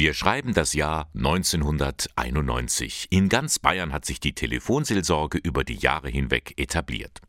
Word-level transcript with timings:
Wir 0.00 0.14
schreiben 0.14 0.54
das 0.54 0.72
Jahr 0.72 1.10
1991. 1.14 3.08
In 3.10 3.28
ganz 3.28 3.58
Bayern 3.58 3.92
hat 3.92 4.06
sich 4.06 4.18
die 4.18 4.34
Telefonseelsorge 4.34 5.36
über 5.36 5.62
die 5.62 5.74
Jahre 5.74 6.08
hinweg 6.08 6.54
etabliert. 6.56 7.20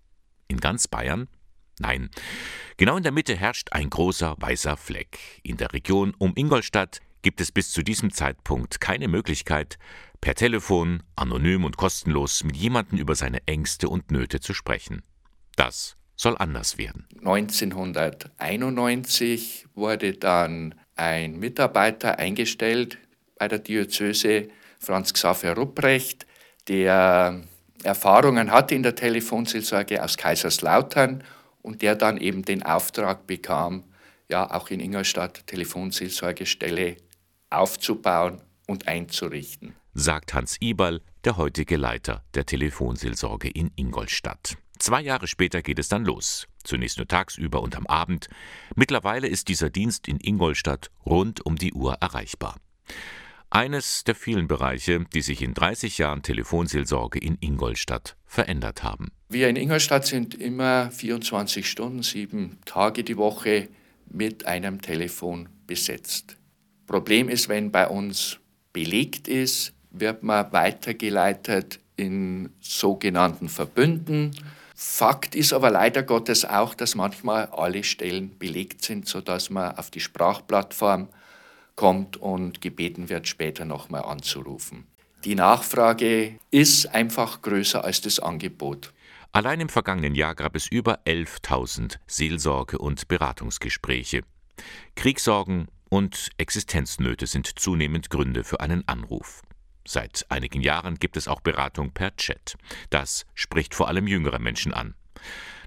In 0.47 0.61
ganz 0.61 0.87
Bayern? 0.87 1.27
Nein. 1.79 2.09
Genau 2.77 2.95
in 2.95 3.03
der 3.03 3.11
Mitte 3.11 3.35
herrscht 3.35 3.73
ein 3.73 3.89
großer 3.89 4.35
weißer 4.37 4.77
Fleck. 4.77 5.19
In 5.43 5.57
der 5.57 5.73
Region 5.73 6.13
um 6.17 6.31
Ingolstadt 6.33 7.01
gibt 7.23 7.41
es 7.41 7.51
bis 7.51 7.71
zu 7.71 7.83
diesem 7.83 8.13
Zeitpunkt 8.13 8.79
keine 8.79 9.09
Möglichkeit, 9.09 9.77
per 10.21 10.35
Telefon, 10.35 11.03
anonym 11.17 11.65
und 11.65 11.75
kostenlos 11.75 12.45
mit 12.45 12.55
jemandem 12.55 12.99
über 12.99 13.15
seine 13.15 13.45
Ängste 13.47 13.89
und 13.89 14.11
Nöte 14.11 14.39
zu 14.39 14.53
sprechen. 14.53 15.01
Das 15.57 15.97
soll 16.15 16.37
anders 16.37 16.77
werden. 16.77 17.05
1991 17.17 19.67
wurde 19.75 20.13
dann 20.13 20.75
ein 20.95 21.39
Mitarbeiter 21.39 22.19
eingestellt 22.19 22.97
bei 23.37 23.47
der 23.47 23.59
Diözese, 23.59 24.49
Franz 24.79 25.13
Xaver 25.13 25.55
Rupprecht, 25.55 26.25
der 26.67 27.41
Erfahrungen 27.83 28.51
hatte 28.51 28.75
in 28.75 28.83
der 28.83 28.95
Telefonseelsorge 28.95 30.03
aus 30.03 30.17
Kaiserslautern 30.17 31.23
und 31.61 31.81
der 31.81 31.95
dann 31.95 32.17
eben 32.17 32.43
den 32.43 32.63
Auftrag 32.63 33.27
bekam, 33.27 33.83
ja 34.29 34.49
auch 34.51 34.69
in 34.69 34.79
Ingolstadt 34.79 35.45
Telefonseelsorgestelle 35.47 36.97
aufzubauen 37.49 38.41
und 38.67 38.87
einzurichten. 38.87 39.75
Sagt 39.93 40.33
Hans 40.33 40.57
Iberl, 40.61 41.01
der 41.25 41.37
heutige 41.37 41.77
Leiter 41.77 42.23
der 42.33 42.45
Telefonseelsorge 42.45 43.49
in 43.49 43.71
Ingolstadt. 43.75 44.57
Zwei 44.81 45.01
Jahre 45.01 45.27
später 45.27 45.61
geht 45.61 45.77
es 45.77 45.89
dann 45.89 46.05
los. 46.05 46.47
Zunächst 46.63 46.97
nur 46.97 47.07
tagsüber 47.07 47.61
und 47.61 47.75
am 47.75 47.85
Abend. 47.85 48.29
Mittlerweile 48.75 49.27
ist 49.27 49.47
dieser 49.47 49.69
Dienst 49.69 50.07
in 50.07 50.19
Ingolstadt 50.19 50.89
rund 51.05 51.45
um 51.45 51.55
die 51.55 51.71
Uhr 51.73 51.97
erreichbar. 52.01 52.57
Eines 53.51 54.03
der 54.05 54.15
vielen 54.15 54.47
Bereiche, 54.47 55.05
die 55.13 55.21
sich 55.21 55.43
in 55.43 55.53
30 55.53 55.99
Jahren 55.99 56.23
Telefonseelsorge 56.23 57.19
in 57.19 57.37
Ingolstadt 57.41 58.17
verändert 58.25 58.81
haben. 58.81 59.11
Wir 59.29 59.49
in 59.49 59.55
Ingolstadt 59.55 60.07
sind 60.07 60.33
immer 60.33 60.89
24 60.89 61.69
Stunden, 61.69 62.01
sieben 62.01 62.57
Tage 62.65 63.03
die 63.03 63.17
Woche 63.17 63.69
mit 64.09 64.47
einem 64.47 64.81
Telefon 64.81 65.49
besetzt. 65.67 66.37
Problem 66.87 67.29
ist, 67.29 67.49
wenn 67.49 67.71
bei 67.71 67.87
uns 67.87 68.39
belegt 68.73 69.27
ist, 69.27 69.73
wird 69.91 70.23
man 70.23 70.51
weitergeleitet 70.51 71.79
in 71.97 72.49
sogenannten 72.61 73.47
Verbünden 73.47 74.31
Fakt 74.83 75.35
ist 75.35 75.53
aber 75.53 75.69
leider 75.69 76.01
Gottes 76.01 76.43
auch, 76.43 76.73
dass 76.73 76.95
manchmal 76.95 77.45
alle 77.51 77.83
Stellen 77.83 78.35
belegt 78.39 78.83
sind, 78.83 79.07
sodass 79.07 79.51
man 79.51 79.77
auf 79.77 79.91
die 79.91 79.99
Sprachplattform 79.99 81.07
kommt 81.75 82.17
und 82.17 82.61
gebeten 82.61 83.07
wird, 83.07 83.27
später 83.27 83.63
nochmal 83.63 84.01
anzurufen. 84.01 84.87
Die 85.23 85.35
Nachfrage 85.35 86.39
ist 86.49 86.87
einfach 86.95 87.43
größer 87.43 87.83
als 87.83 88.01
das 88.01 88.19
Angebot. 88.19 88.91
Allein 89.31 89.59
im 89.59 89.69
vergangenen 89.69 90.15
Jahr 90.15 90.33
gab 90.33 90.55
es 90.55 90.67
über 90.67 90.97
11.000 91.05 91.99
Seelsorge- 92.07 92.79
und 92.79 93.07
Beratungsgespräche. 93.07 94.23
Kriegssorgen 94.95 95.67
und 95.89 96.29
Existenznöte 96.37 97.27
sind 97.27 97.59
zunehmend 97.59 98.09
Gründe 98.09 98.43
für 98.43 98.61
einen 98.61 98.87
Anruf. 98.87 99.43
Seit 99.85 100.25
einigen 100.29 100.61
Jahren 100.61 100.95
gibt 100.95 101.17
es 101.17 101.27
auch 101.27 101.41
Beratung 101.41 101.91
per 101.91 102.15
Chat. 102.15 102.55
Das 102.89 103.25
spricht 103.33 103.75
vor 103.75 103.87
allem 103.87 104.07
jüngere 104.07 104.39
Menschen 104.39 104.73
an. 104.73 104.95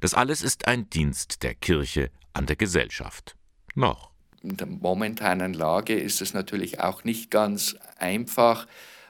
Das 0.01 0.15
alles 0.15 0.43
ist 0.43 0.69
ein 0.69 0.89
Dienst 0.91 1.43
der 1.43 1.55
Kirche 1.55 2.11
an 2.33 2.47
der 2.47 2.57
Gesellschaft. 2.57 3.37
Noch. 3.75 4.11
In 4.43 4.57
der 4.57 4.67
momentanen 4.67 5.55
Lage 5.55 5.95
ist 5.95 6.21
es 6.21 6.35
natürlich 6.35 6.81
auch 6.81 7.05
nicht 7.05 7.31
ganz 7.31 7.77
einfach, 7.99 8.67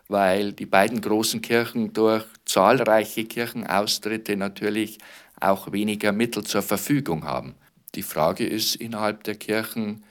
weil 0.08 0.52
die 0.52 0.66
beiden 0.66 1.00
großen 1.00 1.42
Kirchen 1.42 1.92
durch 1.92 2.24
zahlreiche 2.44 3.24
Kirchenaustritte 3.24 4.36
natürlich 4.36 4.98
auch 5.41 5.72
weniger 5.72 6.12
Mittel 6.12 6.45
zur 6.45 6.62
Verfügung 6.62 7.24
haben. 7.24 7.56
Die 7.95 8.02
Frage 8.02 8.46
ist 8.46 8.77
innerhalb 8.77 9.24
der 9.24 9.34
Kirchen, 9.34 10.05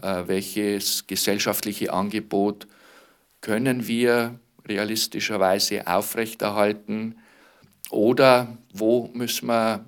äh, 0.00 0.22
welches 0.26 1.06
gesellschaftliche 1.06 1.92
Angebot 1.92 2.66
können 3.42 3.86
wir 3.86 4.40
realistischerweise 4.66 5.86
aufrechterhalten 5.86 7.16
oder 7.90 8.56
wo 8.72 9.10
müssen 9.12 9.48
wir 9.48 9.84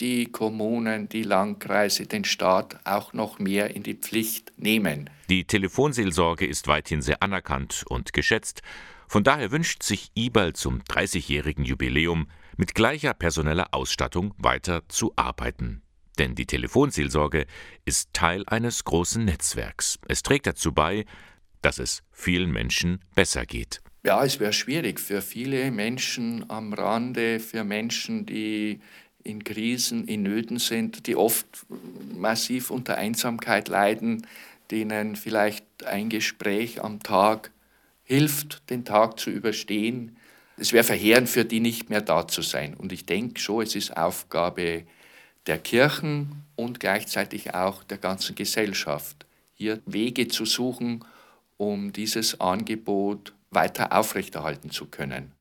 die 0.00 0.26
Kommunen, 0.26 1.08
die 1.08 1.22
Landkreise, 1.22 2.06
den 2.06 2.24
Staat 2.24 2.80
auch 2.84 3.12
noch 3.12 3.38
mehr 3.38 3.74
in 3.74 3.82
die 3.82 3.94
Pflicht 3.94 4.52
nehmen. 4.56 5.10
Die 5.28 5.44
Telefonseelsorge 5.44 6.46
ist 6.46 6.68
weithin 6.68 7.02
sehr 7.02 7.22
anerkannt 7.22 7.84
und 7.88 8.12
geschätzt. 8.12 8.62
Von 9.08 9.24
daher 9.24 9.50
wünscht 9.50 9.82
sich 9.82 10.10
IBAL 10.14 10.54
zum 10.54 10.80
30-jährigen 10.82 11.64
Jubiläum 11.64 12.28
mit 12.56 12.74
gleicher 12.74 13.14
personeller 13.14 13.68
Ausstattung 13.72 14.34
weiter 14.38 14.82
zu 14.88 15.12
arbeiten. 15.16 15.82
Denn 16.18 16.34
die 16.34 16.46
Telefonseelsorge 16.46 17.46
ist 17.84 18.12
Teil 18.12 18.44
eines 18.46 18.84
großen 18.84 19.24
Netzwerks. 19.24 19.98
Es 20.06 20.22
trägt 20.22 20.46
dazu 20.46 20.72
bei, 20.72 21.06
dass 21.62 21.78
es 21.78 22.02
vielen 22.12 22.50
Menschen 22.50 23.00
besser 23.14 23.46
geht. 23.46 23.80
Ja, 24.04 24.24
es 24.24 24.40
wäre 24.40 24.52
schwierig 24.52 24.98
für 24.98 25.22
viele 25.22 25.70
Menschen 25.70 26.50
am 26.50 26.72
Rande, 26.72 27.38
für 27.38 27.62
Menschen, 27.62 28.26
die 28.26 28.80
in 29.22 29.44
Krisen, 29.44 30.08
in 30.08 30.24
Nöten 30.24 30.58
sind, 30.58 31.06
die 31.06 31.14
oft 31.14 31.46
massiv 32.16 32.70
unter 32.70 32.96
Einsamkeit 32.96 33.68
leiden, 33.68 34.26
denen 34.72 35.14
vielleicht 35.14 35.64
ein 35.86 36.08
Gespräch 36.08 36.82
am 36.82 37.00
Tag 37.00 37.52
hilft, 38.02 38.68
den 38.70 38.84
Tag 38.84 39.20
zu 39.20 39.30
überstehen. 39.30 40.16
Es 40.56 40.72
wäre 40.72 40.84
verheerend 40.84 41.28
für 41.28 41.44
die 41.44 41.60
nicht 41.60 41.88
mehr 41.88 42.00
da 42.00 42.26
zu 42.26 42.42
sein. 42.42 42.74
Und 42.74 42.92
ich 42.92 43.06
denke 43.06 43.40
schon, 43.40 43.62
es 43.62 43.76
ist 43.76 43.96
Aufgabe 43.96 44.84
der 45.46 45.58
Kirchen 45.58 46.44
und 46.56 46.80
gleichzeitig 46.80 47.54
auch 47.54 47.84
der 47.84 47.98
ganzen 47.98 48.34
Gesellschaft, 48.34 49.26
hier 49.54 49.80
Wege 49.86 50.28
zu 50.28 50.44
suchen, 50.44 51.04
um 51.56 51.92
dieses 51.92 52.40
Angebot 52.40 53.34
weiter 53.50 53.92
aufrechterhalten 53.92 54.70
zu 54.70 54.86
können. 54.86 55.32